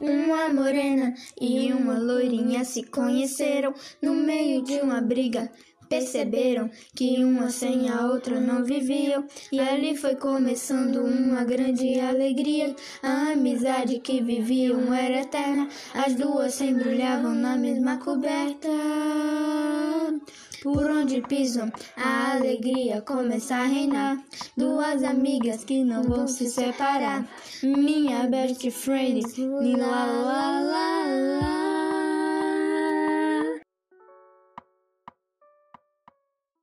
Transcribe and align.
Uma 0.00 0.48
morena 0.48 1.14
e 1.40 1.72
uma 1.72 1.96
loirinha 1.96 2.64
se 2.64 2.82
conheceram 2.82 3.72
no 4.02 4.14
meio 4.14 4.62
de 4.62 4.80
uma 4.80 5.00
briga. 5.00 5.50
Perceberam 5.88 6.68
que 6.94 7.22
uma 7.22 7.50
sem 7.50 7.88
a 7.88 8.06
outra 8.06 8.40
não 8.40 8.64
viviam, 8.64 9.24
e 9.52 9.60
ali 9.60 9.96
foi 9.96 10.16
começando 10.16 10.96
uma 10.96 11.44
grande 11.44 12.00
alegria. 12.00 12.74
A 13.02 13.32
amizade 13.32 14.00
que 14.00 14.20
viviam 14.20 14.92
era 14.92 15.20
eterna, 15.20 15.68
as 15.94 16.14
duas 16.14 16.54
se 16.54 16.64
embrulhavam 16.64 17.34
na 17.34 17.56
mesma 17.56 17.98
coberta. 17.98 18.68
Por 20.64 20.90
onde 20.90 21.20
pisam, 21.20 21.70
a 21.94 22.36
alegria 22.36 23.02
começa 23.02 23.54
a 23.54 23.64
reinar. 23.64 24.24
Duas 24.56 25.04
amigas 25.04 25.62
que 25.62 25.84
não 25.84 26.02
vão 26.04 26.26
se 26.26 26.48
separar. 26.48 27.28
Minha 27.62 28.26
best 28.28 28.70
friend, 28.70 29.20
la 29.76 30.06
la 30.06 30.60
la 30.60 30.60
la. 30.60 31.33